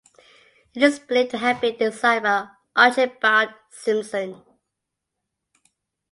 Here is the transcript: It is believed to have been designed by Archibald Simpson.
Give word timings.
It 0.73 0.81
is 0.81 0.97
believed 0.97 1.29
to 1.29 1.37
have 1.37 1.61
been 1.61 1.77
designed 1.77 2.23
by 2.23 2.47
Archibald 2.75 3.49
Simpson. 3.69 4.41